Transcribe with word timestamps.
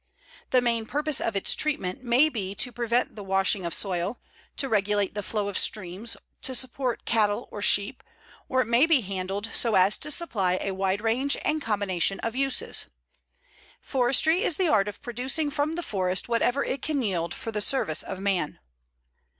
The 0.49 0.63
main 0.63 0.87
purpose 0.87 1.21
of 1.21 1.35
its 1.35 1.53
treatment 1.53 2.03
may 2.03 2.27
be 2.27 2.55
to 2.55 2.71
prevent 2.71 3.15
the 3.15 3.23
washing 3.23 3.67
of 3.67 3.71
soil, 3.71 4.19
to 4.57 4.67
regulate 4.67 5.13
the 5.13 5.21
flow 5.21 5.47
of 5.47 5.59
streams, 5.59 6.17
to 6.41 6.55
support 6.55 7.05
cattle 7.05 7.47
or 7.51 7.61
sheep, 7.61 8.01
or 8.49 8.61
it 8.61 8.65
may 8.65 8.87
be 8.87 9.01
handled 9.01 9.51
so 9.53 9.75
as 9.75 9.99
to 9.99 10.09
supply 10.09 10.57
a 10.59 10.71
wide 10.73 11.01
range 11.01 11.37
and 11.45 11.61
combination 11.61 12.19
of 12.21 12.35
uses. 12.35 12.87
Forestry 13.79 14.41
is 14.41 14.57
the 14.57 14.69
art 14.69 14.87
of 14.87 15.03
producing 15.03 15.51
from 15.51 15.75
the 15.75 15.83
forest 15.83 16.27
whatever 16.27 16.63
it 16.63 16.81
can 16.81 17.03
yield 17.03 17.35
for 17.35 17.51
the 17.51 17.61
service 17.61 18.01
of 18.01 18.19
man. 18.19 18.57